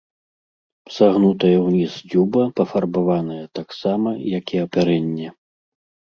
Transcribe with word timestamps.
Сагнутая 0.93 1.57
ўніз 1.65 1.97
дзюба 2.13 2.45
пафарбаваная 2.59 3.45
таксама, 3.59 4.09
як 4.39 4.45
і 4.55 4.63
апярэнне. 4.65 5.27